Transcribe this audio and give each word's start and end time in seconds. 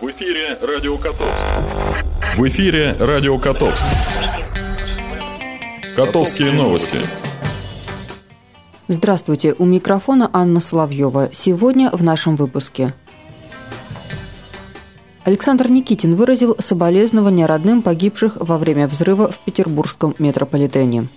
В 0.00 0.08
эфире 0.12 0.56
Радио 0.62 0.96
Котовск. 0.96 1.34
В 2.36 2.46
эфире 2.46 2.92
Радио 3.00 3.36
Котовск. 3.36 3.84
Котовские 5.96 6.52
новости. 6.52 6.98
Здравствуйте, 8.86 9.56
у 9.58 9.64
микрофона 9.64 10.30
Анна 10.32 10.60
Соловьева. 10.60 11.30
Сегодня 11.32 11.90
в 11.90 12.04
нашем 12.04 12.36
выпуске. 12.36 12.94
Александр 15.24 15.68
Никитин 15.68 16.14
выразил 16.14 16.54
соболезнования 16.60 17.46
родным 17.46 17.82
погибших 17.82 18.36
во 18.36 18.56
время 18.56 18.86
взрыва 18.86 19.32
в 19.32 19.40
петербургском 19.40 20.14
метрополитене. 20.20 21.08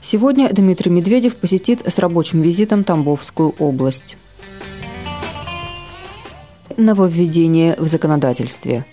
Сегодня 0.00 0.48
Дмитрий 0.52 0.92
Медведев 0.92 1.34
посетит 1.34 1.82
с 1.84 1.98
рабочим 1.98 2.42
визитом 2.42 2.84
Тамбовскую 2.84 3.56
область 3.58 4.16
нововведение 6.78 7.76
в 7.76 7.86
законодательстве. 7.86 8.86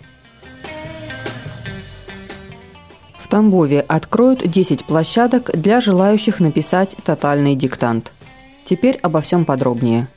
В 3.18 3.28
Тамбове 3.28 3.80
откроют 3.82 4.46
10 4.46 4.86
площадок 4.86 5.52
для 5.54 5.82
желающих 5.82 6.40
написать 6.40 6.96
тотальный 7.04 7.56
диктант. 7.56 8.12
Теперь 8.66 8.98
обо 9.02 9.22
всем 9.22 9.46
подробнее. 9.46 10.08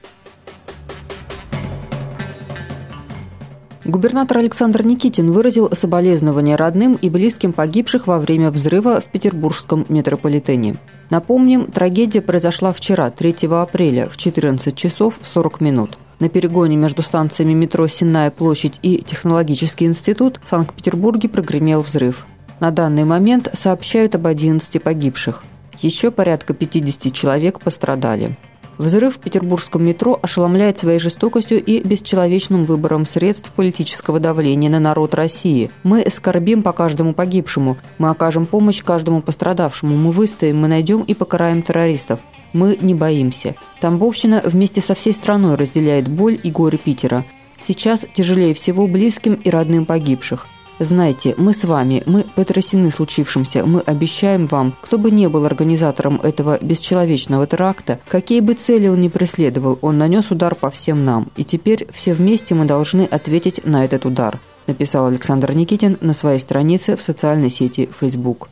Губернатор 3.84 4.38
Александр 4.38 4.84
Никитин 4.84 5.32
выразил 5.32 5.70
соболезнования 5.72 6.56
родным 6.56 6.94
и 6.94 7.08
близким 7.08 7.54
погибших 7.54 8.06
во 8.06 8.18
время 8.18 8.50
взрыва 8.50 9.00
в 9.00 9.06
петербургском 9.06 9.86
метрополитене. 9.88 10.76
Напомним, 11.08 11.70
трагедия 11.70 12.20
произошла 12.20 12.74
вчера, 12.74 13.08
3 13.08 13.48
апреля, 13.50 14.08
в 14.08 14.18
14 14.18 14.76
часов 14.76 15.18
40 15.22 15.60
минут. 15.62 15.98
На 16.20 16.28
перегоне 16.28 16.76
между 16.76 17.02
станциями 17.02 17.52
метро 17.52 17.86
«Сенная 17.86 18.30
площадь» 18.30 18.78
и 18.82 18.98
Технологический 18.98 19.84
институт 19.84 20.40
в 20.42 20.48
Санкт-Петербурге 20.48 21.28
прогремел 21.28 21.82
взрыв. 21.82 22.26
На 22.58 22.72
данный 22.72 23.04
момент 23.04 23.48
сообщают 23.52 24.16
об 24.16 24.26
11 24.26 24.82
погибших. 24.82 25.44
Еще 25.80 26.10
порядка 26.10 26.54
50 26.54 27.12
человек 27.12 27.60
пострадали. 27.60 28.36
Взрыв 28.78 29.16
в 29.16 29.18
петербургском 29.18 29.84
метро 29.84 30.18
ошеломляет 30.22 30.78
своей 30.78 31.00
жестокостью 31.00 31.62
и 31.62 31.82
бесчеловечным 31.82 32.64
выбором 32.64 33.04
средств 33.04 33.52
политического 33.52 34.20
давления 34.20 34.70
на 34.70 34.78
народ 34.78 35.14
России. 35.14 35.72
Мы 35.82 36.06
скорбим 36.08 36.62
по 36.62 36.72
каждому 36.72 37.12
погибшему, 37.12 37.76
мы 37.98 38.10
окажем 38.10 38.46
помощь 38.46 38.82
каждому 38.82 39.20
пострадавшему, 39.20 39.96
мы 39.96 40.12
выстоим, 40.12 40.58
мы 40.58 40.68
найдем 40.68 41.02
и 41.02 41.14
покараем 41.14 41.62
террористов. 41.62 42.20
Мы 42.52 42.78
не 42.80 42.94
боимся. 42.94 43.56
Тамбовщина 43.80 44.42
вместе 44.44 44.80
со 44.80 44.94
всей 44.94 45.12
страной 45.12 45.56
разделяет 45.56 46.08
боль 46.08 46.38
и 46.40 46.50
горе 46.50 46.78
Питера. 46.78 47.24
Сейчас 47.66 48.06
тяжелее 48.14 48.54
всего 48.54 48.86
близким 48.86 49.34
и 49.34 49.50
родным 49.50 49.84
погибших– 49.84 50.46
Знайте, 50.80 51.34
мы 51.36 51.54
с 51.54 51.64
вами, 51.64 52.04
мы 52.06 52.22
потрясены 52.22 52.92
случившимся, 52.92 53.66
мы 53.66 53.80
обещаем 53.80 54.46
вам, 54.46 54.74
кто 54.80 54.96
бы 54.96 55.10
не 55.10 55.28
был 55.28 55.44
организатором 55.44 56.20
этого 56.22 56.58
бесчеловечного 56.62 57.48
теракта, 57.48 57.98
какие 58.06 58.38
бы 58.38 58.54
цели 58.54 58.86
он 58.86 59.00
ни 59.00 59.08
преследовал, 59.08 59.78
он 59.82 59.98
нанес 59.98 60.30
удар 60.30 60.54
по 60.54 60.70
всем 60.70 61.04
нам, 61.04 61.28
и 61.34 61.42
теперь 61.42 61.88
все 61.92 62.14
вместе 62.14 62.54
мы 62.54 62.64
должны 62.64 63.02
ответить 63.02 63.66
на 63.66 63.84
этот 63.84 64.06
удар», 64.06 64.38
написал 64.68 65.06
Александр 65.06 65.52
Никитин 65.52 65.98
на 66.00 66.12
своей 66.12 66.38
странице 66.38 66.96
в 66.96 67.02
социальной 67.02 67.50
сети 67.50 67.88
Facebook. 67.98 68.48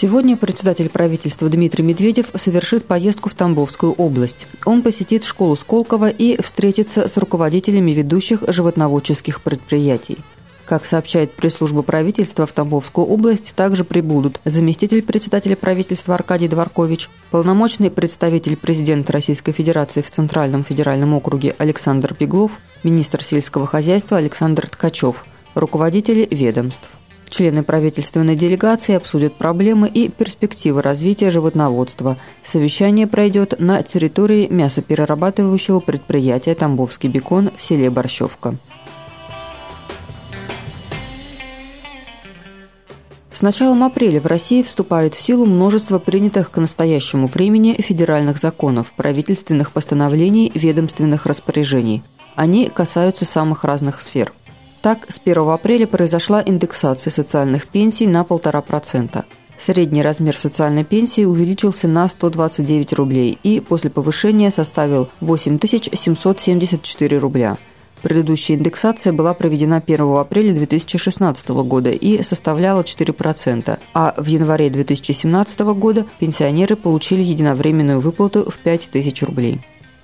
Сегодня 0.00 0.34
председатель 0.34 0.88
правительства 0.88 1.50
Дмитрий 1.50 1.84
Медведев 1.84 2.28
совершит 2.34 2.86
поездку 2.86 3.28
в 3.28 3.34
Тамбовскую 3.34 3.92
область. 3.92 4.46
Он 4.64 4.80
посетит 4.80 5.24
школу 5.26 5.56
Сколково 5.56 6.08
и 6.08 6.40
встретится 6.40 7.06
с 7.06 7.18
руководителями 7.18 7.90
ведущих 7.90 8.42
животноводческих 8.48 9.42
предприятий. 9.42 10.16
Как 10.64 10.86
сообщает 10.86 11.32
пресс-служба 11.32 11.82
правительства, 11.82 12.46
в 12.46 12.52
Тамбовскую 12.52 13.06
область 13.06 13.52
также 13.54 13.84
прибудут 13.84 14.40
заместитель 14.46 15.02
председателя 15.02 15.54
правительства 15.54 16.14
Аркадий 16.14 16.48
Дворкович, 16.48 17.10
полномочный 17.30 17.90
представитель 17.90 18.56
президента 18.56 19.12
Российской 19.12 19.52
Федерации 19.52 20.00
в 20.00 20.10
Центральном 20.10 20.64
федеральном 20.64 21.12
округе 21.12 21.54
Александр 21.58 22.14
Пеглов, 22.14 22.52
министр 22.84 23.22
сельского 23.22 23.66
хозяйства 23.66 24.16
Александр 24.16 24.66
Ткачев, 24.66 25.26
руководители 25.54 26.26
ведомств. 26.30 26.88
Члены 27.30 27.62
правительственной 27.62 28.34
делегации 28.34 28.96
обсудят 28.96 29.36
проблемы 29.36 29.88
и 29.88 30.08
перспективы 30.08 30.82
развития 30.82 31.30
животноводства. 31.30 32.18
Совещание 32.42 33.06
пройдет 33.06 33.60
на 33.60 33.84
территории 33.84 34.48
мясоперерабатывающего 34.48 35.78
предприятия 35.78 36.56
«Тамбовский 36.56 37.08
бекон» 37.08 37.52
в 37.56 37.62
селе 37.62 37.88
Борщевка. 37.88 38.56
С 43.32 43.42
началом 43.42 43.84
апреля 43.84 44.20
в 44.20 44.26
России 44.26 44.62
вступает 44.62 45.14
в 45.14 45.20
силу 45.20 45.46
множество 45.46 46.00
принятых 46.00 46.50
к 46.50 46.56
настоящему 46.58 47.26
времени 47.26 47.80
федеральных 47.80 48.38
законов, 48.38 48.92
правительственных 48.94 49.70
постановлений, 49.70 50.50
ведомственных 50.52 51.26
распоряжений. 51.26 52.02
Они 52.34 52.68
касаются 52.68 53.24
самых 53.24 53.62
разных 53.62 54.00
сфер– 54.00 54.32
так, 54.82 55.10
с 55.10 55.20
1 55.22 55.48
апреля 55.48 55.86
произошла 55.86 56.42
индексация 56.44 57.10
социальных 57.10 57.66
пенсий 57.66 58.06
на 58.06 58.22
1,5%. 58.22 59.24
Средний 59.58 60.02
размер 60.02 60.36
социальной 60.36 60.84
пенсии 60.84 61.24
увеличился 61.24 61.86
на 61.86 62.08
129 62.08 62.94
рублей 62.94 63.38
и 63.42 63.60
после 63.60 63.90
повышения 63.90 64.50
составил 64.50 65.10
8774 65.20 67.18
рубля. 67.18 67.58
Предыдущая 68.00 68.56
индексация 68.56 69.12
была 69.12 69.34
проведена 69.34 69.82
1 69.86 70.16
апреля 70.16 70.54
2016 70.54 71.48
года 71.50 71.90
и 71.90 72.22
составляла 72.22 72.80
4%, 72.80 73.78
а 73.92 74.14
в 74.16 74.26
январе 74.26 74.70
2017 74.70 75.60
года 75.60 76.06
пенсионеры 76.18 76.76
получили 76.76 77.20
единовременную 77.22 78.00
выплату 78.00 78.50
в 78.50 78.56
5000 78.58 79.22
рублей. 79.24 79.60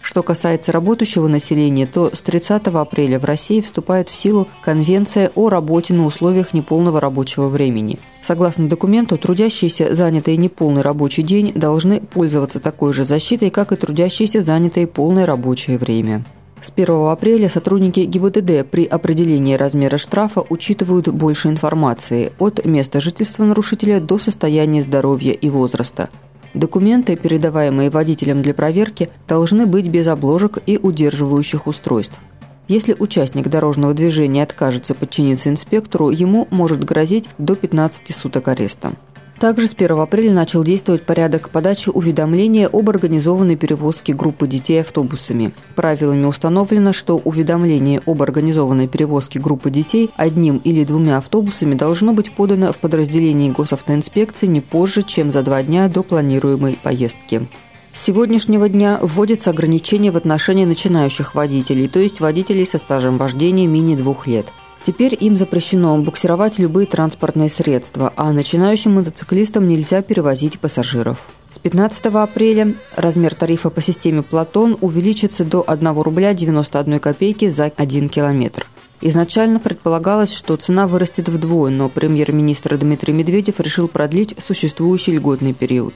Что 0.06 0.22
касается 0.22 0.70
работающего 0.70 1.26
населения, 1.26 1.84
то 1.84 2.14
с 2.14 2.22
30 2.22 2.68
апреля 2.68 3.18
в 3.18 3.24
России 3.24 3.60
вступает 3.60 4.08
в 4.08 4.14
силу 4.14 4.46
Конвенция 4.62 5.32
о 5.34 5.48
работе 5.48 5.94
на 5.94 6.06
условиях 6.06 6.54
неполного 6.54 7.00
рабочего 7.00 7.48
времени. 7.48 7.98
Согласно 8.22 8.68
документу, 8.68 9.18
трудящиеся, 9.18 9.94
занятые 9.94 10.36
неполный 10.36 10.82
рабочий 10.82 11.24
день, 11.24 11.52
должны 11.56 12.00
пользоваться 12.00 12.60
такой 12.60 12.92
же 12.92 13.02
защитой, 13.02 13.50
как 13.50 13.72
и 13.72 13.76
трудящиеся, 13.76 14.42
занятые 14.42 14.86
полное 14.86 15.26
рабочее 15.26 15.76
время. 15.76 16.24
С 16.62 16.70
1 16.70 17.08
апреля 17.08 17.48
сотрудники 17.48 18.00
ГИБДД 18.00 18.70
при 18.70 18.84
определении 18.84 19.54
размера 19.54 19.96
штрафа 19.96 20.40
учитывают 20.48 21.08
больше 21.08 21.48
информации 21.48 22.32
от 22.38 22.64
места 22.64 23.00
жительства 23.00 23.42
нарушителя 23.42 23.98
до 23.98 24.18
состояния 24.18 24.82
здоровья 24.82 25.32
и 25.32 25.50
возраста. 25.50 26.10
Документы, 26.56 27.16
передаваемые 27.16 27.90
водителям 27.90 28.40
для 28.40 28.54
проверки, 28.54 29.10
должны 29.28 29.66
быть 29.66 29.88
без 29.88 30.06
обложек 30.06 30.56
и 30.64 30.78
удерживающих 30.78 31.66
устройств. 31.66 32.18
Если 32.66 32.96
участник 32.98 33.48
дорожного 33.48 33.92
движения 33.92 34.42
откажется 34.42 34.94
подчиниться 34.94 35.50
инспектору, 35.50 36.08
ему 36.08 36.48
может 36.50 36.82
грозить 36.82 37.28
до 37.36 37.56
15 37.56 38.10
суток 38.16 38.48
ареста. 38.48 38.94
Также 39.38 39.66
с 39.66 39.74
1 39.74 40.00
апреля 40.00 40.32
начал 40.32 40.64
действовать 40.64 41.04
порядок 41.04 41.50
подачи 41.50 41.90
уведомления 41.90 42.68
об 42.72 42.88
организованной 42.88 43.56
перевозке 43.56 44.14
группы 44.14 44.46
детей 44.46 44.80
автобусами. 44.80 45.52
Правилами 45.74 46.24
установлено, 46.24 46.94
что 46.94 47.18
уведомление 47.18 48.00
об 48.06 48.22
организованной 48.22 48.88
перевозке 48.88 49.38
группы 49.38 49.70
детей 49.70 50.10
одним 50.16 50.56
или 50.64 50.84
двумя 50.84 51.18
автобусами 51.18 51.74
должно 51.74 52.14
быть 52.14 52.32
подано 52.32 52.72
в 52.72 52.78
подразделении 52.78 53.50
госавтоинспекции 53.50 54.46
не 54.46 54.62
позже, 54.62 55.02
чем 55.02 55.30
за 55.30 55.42
два 55.42 55.62
дня 55.62 55.88
до 55.88 56.02
планируемой 56.02 56.78
поездки. 56.82 57.46
С 57.92 58.04
сегодняшнего 58.04 58.70
дня 58.70 58.98
вводятся 59.02 59.50
ограничения 59.50 60.10
в 60.10 60.16
отношении 60.16 60.64
начинающих 60.64 61.34
водителей, 61.34 61.88
то 61.88 61.98
есть 61.98 62.20
водителей 62.20 62.66
со 62.66 62.78
стажем 62.78 63.18
вождения 63.18 63.66
менее 63.66 63.98
двух 63.98 64.26
лет– 64.26 64.46
Теперь 64.86 65.16
им 65.18 65.36
запрещено 65.36 65.98
буксировать 65.98 66.60
любые 66.60 66.86
транспортные 66.86 67.48
средства, 67.48 68.12
а 68.14 68.32
начинающим 68.32 68.94
мотоциклистам 68.94 69.66
нельзя 69.66 70.00
перевозить 70.00 70.60
пассажиров. 70.60 71.26
С 71.50 71.58
15 71.58 72.06
апреля 72.06 72.72
размер 72.94 73.34
тарифа 73.34 73.70
по 73.70 73.82
системе 73.82 74.22
«Платон» 74.22 74.78
увеличится 74.80 75.44
до 75.44 75.64
1 75.66 76.00
рубля 76.02 76.34
91 76.34 77.00
копейки 77.00 77.48
за 77.48 77.64
1 77.64 78.08
километр. 78.08 78.68
Изначально 79.00 79.58
предполагалось, 79.58 80.32
что 80.32 80.54
цена 80.54 80.86
вырастет 80.86 81.28
вдвое, 81.28 81.72
но 81.72 81.88
премьер-министр 81.88 82.78
Дмитрий 82.78 83.12
Медведев 83.12 83.58
решил 83.58 83.88
продлить 83.88 84.36
существующий 84.38 85.16
льготный 85.16 85.52
период. 85.52 85.94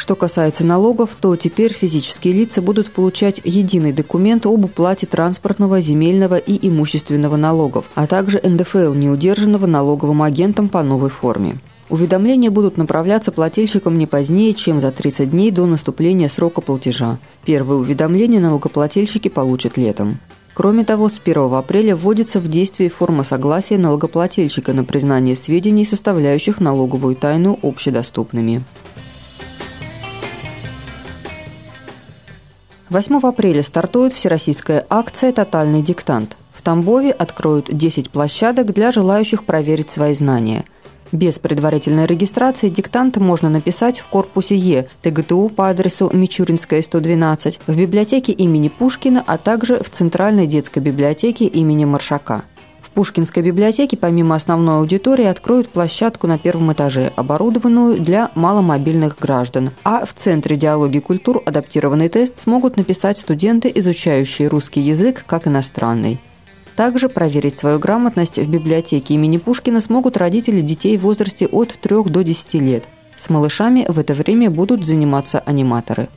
Что 0.00 0.16
касается 0.16 0.64
налогов, 0.64 1.10
то 1.20 1.36
теперь 1.36 1.74
физические 1.74 2.32
лица 2.32 2.62
будут 2.62 2.90
получать 2.90 3.42
единый 3.44 3.92
документ 3.92 4.46
об 4.46 4.64
уплате 4.64 5.06
транспортного, 5.06 5.82
земельного 5.82 6.38
и 6.38 6.68
имущественного 6.68 7.36
налогов, 7.36 7.90
а 7.94 8.06
также 8.06 8.40
НДФЛ, 8.42 8.94
неудержанного 8.94 9.66
налоговым 9.66 10.22
агентом 10.22 10.70
по 10.70 10.82
новой 10.82 11.10
форме. 11.10 11.58
Уведомления 11.90 12.50
будут 12.50 12.78
направляться 12.78 13.30
плательщикам 13.30 13.98
не 13.98 14.06
позднее, 14.06 14.54
чем 14.54 14.80
за 14.80 14.90
30 14.90 15.32
дней 15.32 15.50
до 15.50 15.66
наступления 15.66 16.30
срока 16.30 16.62
платежа. 16.62 17.18
Первые 17.44 17.78
уведомления 17.78 18.40
налогоплательщики 18.40 19.28
получат 19.28 19.76
летом. 19.76 20.18
Кроме 20.54 20.84
того, 20.84 21.10
с 21.10 21.20
1 21.22 21.52
апреля 21.52 21.94
вводится 21.94 22.40
в 22.40 22.48
действие 22.48 22.88
форма 22.88 23.22
согласия 23.22 23.76
налогоплательщика 23.76 24.72
на 24.72 24.82
признание 24.82 25.36
сведений, 25.36 25.84
составляющих 25.84 26.58
налоговую 26.58 27.16
тайну, 27.16 27.58
общедоступными. 27.62 28.62
8 32.90 33.20
апреля 33.22 33.62
стартует 33.62 34.12
всероссийская 34.12 34.84
акция 34.90 35.32
«Тотальный 35.32 35.80
диктант». 35.80 36.36
В 36.52 36.60
Тамбове 36.60 37.12
откроют 37.12 37.66
10 37.70 38.10
площадок 38.10 38.72
для 38.72 38.90
желающих 38.90 39.44
проверить 39.44 39.90
свои 39.90 40.12
знания. 40.12 40.64
Без 41.12 41.38
предварительной 41.38 42.06
регистрации 42.06 42.68
диктант 42.68 43.16
можно 43.16 43.48
написать 43.48 44.00
в 44.00 44.08
корпусе 44.08 44.56
Е 44.56 44.88
ТГТУ 45.02 45.52
по 45.54 45.68
адресу 45.68 46.10
Мичуринская, 46.12 46.82
112, 46.82 47.60
в 47.68 47.78
библиотеке 47.78 48.32
имени 48.32 48.66
Пушкина, 48.66 49.22
а 49.24 49.38
также 49.38 49.80
в 49.80 49.88
Центральной 49.88 50.48
детской 50.48 50.80
библиотеке 50.80 51.44
имени 51.44 51.84
Маршака. 51.84 52.42
Пушкинской 52.94 53.42
библиотеке 53.42 53.96
помимо 53.96 54.34
основной 54.34 54.78
аудитории 54.78 55.24
откроют 55.24 55.68
площадку 55.68 56.26
на 56.26 56.38
первом 56.38 56.72
этаже, 56.72 57.12
оборудованную 57.16 58.00
для 58.00 58.30
маломобильных 58.34 59.18
граждан. 59.18 59.70
А 59.84 60.04
в 60.04 60.12
Центре 60.14 60.56
диалоги 60.56 60.98
культур 60.98 61.42
адаптированный 61.46 62.08
тест 62.08 62.38
смогут 62.38 62.76
написать 62.76 63.18
студенты, 63.18 63.70
изучающие 63.74 64.48
русский 64.48 64.80
язык 64.80 65.24
как 65.26 65.46
иностранный. 65.46 66.18
Также 66.76 67.08
проверить 67.08 67.58
свою 67.58 67.78
грамотность 67.78 68.38
в 68.38 68.50
библиотеке 68.50 69.14
имени 69.14 69.36
Пушкина 69.36 69.80
смогут 69.80 70.16
родители 70.16 70.60
детей 70.60 70.96
в 70.96 71.02
возрасте 71.02 71.46
от 71.46 71.78
3 71.80 72.04
до 72.04 72.24
10 72.24 72.54
лет. 72.54 72.84
С 73.16 73.28
малышами 73.28 73.84
в 73.86 73.98
это 73.98 74.14
время 74.14 74.50
будут 74.50 74.86
заниматься 74.86 75.40
аниматоры. 75.40 76.08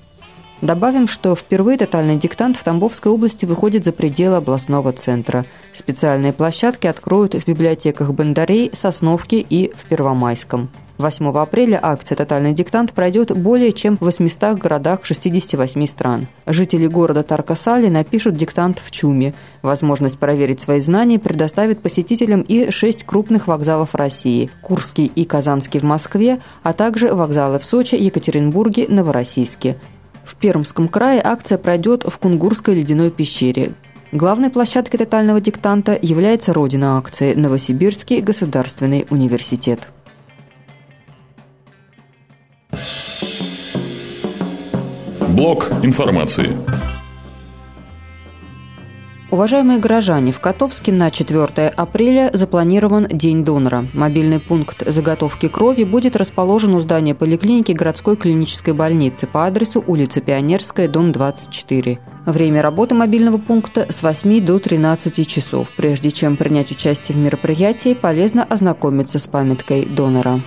Добавим, 0.63 1.07
что 1.07 1.35
впервые 1.35 1.77
тотальный 1.77 2.15
диктант 2.15 2.55
в 2.55 2.63
Тамбовской 2.63 3.11
области 3.11 3.43
выходит 3.43 3.83
за 3.83 3.91
пределы 3.91 4.37
областного 4.37 4.93
центра. 4.93 5.45
Специальные 5.73 6.31
площадки 6.31 6.87
откроют 6.87 7.33
в 7.33 7.45
библиотеках 7.45 8.13
Бондарей, 8.13 8.71
Сосновки 8.71 9.45
и 9.49 9.73
в 9.75 9.83
Первомайском. 9.83 10.69
8 10.99 11.31
апреля 11.37 11.81
акция 11.83 12.15
«Тотальный 12.15 12.53
диктант» 12.53 12.93
пройдет 12.93 13.37
более 13.37 13.73
чем 13.73 13.97
в 13.97 14.05
800 14.05 14.57
городах 14.57 15.03
68 15.03 15.85
стран. 15.85 16.27
Жители 16.45 16.87
города 16.87 17.23
Таркасали 17.23 17.89
напишут 17.89 18.37
диктант 18.37 18.79
в 18.79 18.89
Чуме. 18.89 19.33
Возможность 19.63 20.17
проверить 20.17 20.61
свои 20.61 20.79
знания 20.79 21.19
предоставит 21.19 21.81
посетителям 21.81 22.39
и 22.39 22.71
шесть 22.71 23.03
крупных 23.03 23.47
вокзалов 23.47 23.95
России– 23.95 24.49
Курский 24.61 25.07
и 25.07 25.25
Казанский 25.25 25.81
в 25.81 25.83
Москве, 25.83 26.39
а 26.61 26.71
также 26.71 27.13
вокзалы 27.13 27.59
в 27.59 27.65
Сочи, 27.65 27.95
Екатеринбурге, 27.95 28.85
Новороссийске. 28.87 29.77
В 30.23 30.35
Пермском 30.35 30.87
крае 30.87 31.21
акция 31.23 31.57
пройдет 31.57 32.03
в 32.03 32.17
Кунгурской 32.17 32.75
ледяной 32.75 33.11
пещере. 33.11 33.73
Главной 34.11 34.49
площадкой 34.49 34.99
тотального 34.99 35.41
диктанта 35.41 35.97
является 36.01 36.53
родина 36.53 36.97
акции– 36.97 37.33
Новосибирский 37.35 38.21
государственный 38.21 39.07
университет. 39.09 39.87
Блок 45.29 45.71
информации. 45.81 46.55
Уважаемые 49.33 49.79
горожане, 49.79 50.31
в 50.31 50.39
Котовске 50.39 50.91
на 50.91 51.09
4 51.09 51.67
апреля 51.69 52.29
запланирован 52.33 53.07
День 53.07 53.43
донора. 53.43 53.87
Мобильный 53.91 54.39
пункт 54.39 54.83
заготовки 54.85 55.47
крови 55.47 55.85
будет 55.85 56.15
расположен 56.15 56.75
у 56.75 56.79
здания 56.79 57.15
поликлиники 57.15 57.71
городской 57.71 58.15
клинической 58.15 58.75
больницы 58.75 59.25
по 59.25 59.47
адресу 59.47 59.83
улица 59.87 60.21
Пионерская, 60.21 60.87
дом 60.87 61.11
24. 61.11 61.97
Время 62.27 62.61
работы 62.61 62.93
мобильного 62.93 63.39
пункта 63.39 63.87
с 63.89 64.03
8 64.03 64.45
до 64.45 64.59
13 64.59 65.27
часов. 65.27 65.71
Прежде 65.75 66.11
чем 66.11 66.37
принять 66.37 66.69
участие 66.69 67.17
в 67.17 67.19
мероприятии, 67.19 67.95
полезно 67.95 68.43
ознакомиться 68.43 69.17
с 69.17 69.25
памяткой 69.25 69.87
донора. 69.87 70.41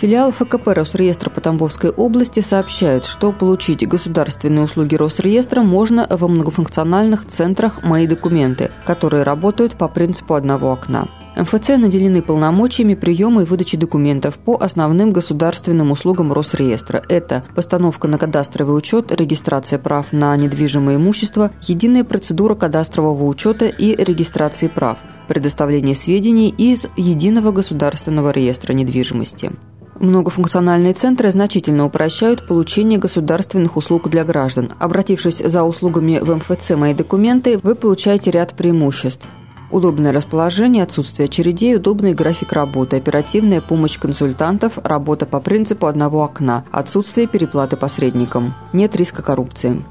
Филиал 0.00 0.30
ФКП 0.30 0.68
Росреестра 0.68 1.28
по 1.28 1.40
Тамбовской 1.40 1.90
области 1.90 2.38
сообщают, 2.38 3.04
что 3.04 3.32
получить 3.32 3.84
государственные 3.84 4.66
услуги 4.66 4.94
Росреестра 4.94 5.62
можно 5.62 6.06
во 6.08 6.28
многофункциональных 6.28 7.26
центрах 7.26 7.82
«Мои 7.82 8.06
документы», 8.06 8.70
которые 8.86 9.24
работают 9.24 9.76
по 9.76 9.88
принципу 9.88 10.34
одного 10.34 10.70
окна. 10.70 11.08
МФЦ 11.36 11.70
наделены 11.78 12.22
полномочиями 12.22 12.94
приема 12.94 13.42
и 13.42 13.44
выдачи 13.44 13.76
документов 13.76 14.38
по 14.38 14.54
основным 14.54 15.12
государственным 15.12 15.90
услугам 15.90 16.32
Росреестра. 16.32 17.02
Это 17.08 17.42
постановка 17.56 18.06
на 18.06 18.18
кадастровый 18.18 18.78
учет, 18.78 19.10
регистрация 19.10 19.80
прав 19.80 20.12
на 20.12 20.36
недвижимое 20.36 20.94
имущество, 20.94 21.50
единая 21.60 22.04
процедура 22.04 22.54
кадастрового 22.54 23.24
учета 23.24 23.66
и 23.66 23.96
регистрации 23.96 24.68
прав, 24.68 24.98
предоставление 25.26 25.96
сведений 25.96 26.50
из 26.50 26.86
Единого 26.96 27.50
государственного 27.50 28.30
реестра 28.30 28.72
недвижимости. 28.72 29.50
Многофункциональные 30.00 30.94
центры 30.94 31.30
значительно 31.30 31.84
упрощают 31.84 32.46
получение 32.46 33.00
государственных 33.00 33.76
услуг 33.76 34.08
для 34.08 34.24
граждан. 34.24 34.72
Обратившись 34.78 35.38
за 35.38 35.64
услугами 35.64 36.20
в 36.20 36.34
МФЦ 36.36 36.70
«Мои 36.70 36.94
документы», 36.94 37.58
вы 37.60 37.74
получаете 37.74 38.30
ряд 38.30 38.54
преимуществ. 38.54 39.26
Удобное 39.70 40.12
расположение, 40.12 40.84
отсутствие 40.84 41.26
очередей, 41.26 41.76
удобный 41.76 42.14
график 42.14 42.52
работы, 42.52 42.96
оперативная 42.96 43.60
помощь 43.60 43.98
консультантов, 43.98 44.78
работа 44.82 45.26
по 45.26 45.40
принципу 45.40 45.86
одного 45.86 46.22
окна, 46.22 46.64
отсутствие 46.70 47.26
переплаты 47.26 47.76
посредникам. 47.76 48.54
Нет 48.72 48.96
риска 48.96 49.22
коррупции. 49.22 49.84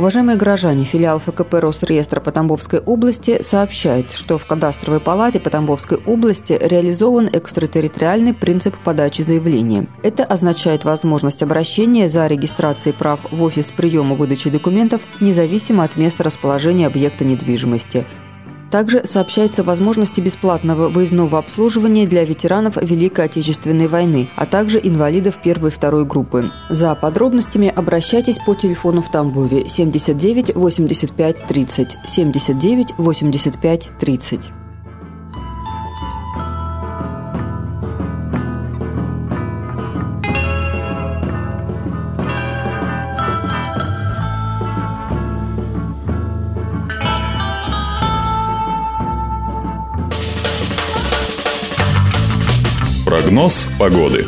Уважаемые 0.00 0.38
граждане, 0.38 0.84
филиал 0.84 1.18
ФКП 1.18 1.52
Росреестра 1.60 2.22
по 2.22 2.32
Тамбовской 2.32 2.78
области 2.78 3.42
сообщает, 3.42 4.12
что 4.12 4.38
в 4.38 4.46
кадастровой 4.46 4.98
палате 4.98 5.40
по 5.40 5.50
Тамбовской 5.50 5.98
области 5.98 6.54
реализован 6.58 7.28
экстратерриториальный 7.30 8.32
принцип 8.32 8.78
подачи 8.82 9.20
заявления. 9.20 9.88
Это 10.02 10.24
означает 10.24 10.84
возможность 10.84 11.42
обращения 11.42 12.08
за 12.08 12.26
регистрацией 12.28 12.96
прав 12.96 13.20
в 13.30 13.42
офис 13.42 13.66
приема 13.76 14.14
выдачи 14.14 14.48
документов 14.48 15.02
независимо 15.20 15.84
от 15.84 15.98
места 15.98 16.24
расположения 16.24 16.86
объекта 16.86 17.26
недвижимости, 17.26 18.06
также 18.70 19.04
сообщается 19.04 19.62
о 19.62 19.64
возможности 19.64 20.20
бесплатного 20.20 20.88
выездного 20.88 21.38
обслуживания 21.38 22.06
для 22.06 22.24
ветеранов 22.24 22.76
Великой 22.76 23.26
Отечественной 23.26 23.88
войны, 23.88 24.28
а 24.36 24.46
также 24.46 24.80
инвалидов 24.82 25.40
первой 25.42 25.70
и 25.70 25.72
второй 25.72 26.04
группы. 26.04 26.50
За 26.68 26.94
подробностями 26.94 27.68
обращайтесь 27.68 28.38
по 28.38 28.54
телефону 28.54 29.02
в 29.02 29.10
Тамбове 29.10 29.68
79 29.68 30.54
85 30.54 31.46
30 31.46 31.96
79 32.06 32.94
85 32.96 33.90
30. 33.98 34.59
Прогноз 53.06 53.66
погоды. 53.78 54.26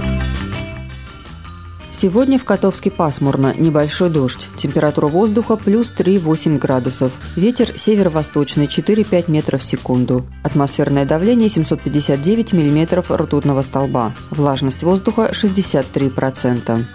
Сегодня 1.93 2.39
в 2.39 2.45
Котовске 2.45 2.91
пасмурно, 2.91 3.55
небольшой 3.57 4.09
дождь. 4.09 4.49
Температура 4.57 5.09
воздуха 5.09 5.57
плюс 5.57 5.93
3,8 5.93 6.59
градусов. 6.59 7.13
Ветер 7.37 7.79
северо-восточный 7.79 8.65
4-5 8.67 9.31
метров 9.31 9.61
в 9.61 9.65
секунду. 9.65 10.27
Атмосферное 10.43 11.05
давление 11.05 11.51
759 11.51 12.55
миллиметров 12.55 13.11
ртутного 13.11 13.61
столба. 13.61 14.15
Влажность 14.31 14.83
воздуха 14.83 15.31
63%. 15.33 16.87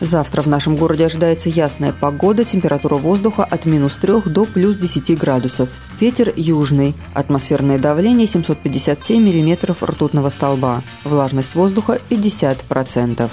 Завтра 0.00 0.40
в 0.40 0.46
нашем 0.46 0.76
городе 0.76 1.04
ожидается 1.04 1.50
ясная 1.50 1.92
погода, 1.92 2.44
температура 2.44 2.96
воздуха 2.96 3.44
от 3.44 3.66
минус 3.66 3.96
3 3.96 4.22
до 4.26 4.46
плюс 4.46 4.76
10 4.76 5.18
градусов. 5.18 5.68
Ветер 6.00 6.32
южный, 6.36 6.94
атмосферное 7.12 7.78
давление 7.78 8.26
757 8.26 9.22
миллиметров 9.22 9.82
ртутного 9.82 10.30
столба, 10.30 10.82
влажность 11.04 11.54
воздуха 11.54 12.00
50%. 12.08 13.28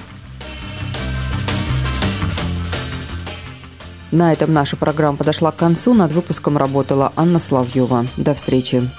На 4.11 4.31
этом 4.33 4.53
наша 4.53 4.75
программа 4.75 5.17
подошла 5.17 5.51
к 5.51 5.57
концу. 5.57 5.93
Над 5.93 6.11
выпуском 6.11 6.57
работала 6.57 7.11
Анна 7.15 7.39
Славьева. 7.39 8.05
До 8.17 8.33
встречи. 8.33 8.89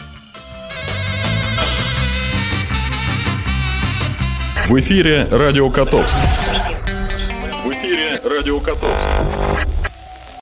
В 4.68 4.78
эфире 4.78 5.26
«Радио 5.30 5.70
Котовск». 5.70 6.16
Радио 8.28 8.60
Котовск. 8.60 9.77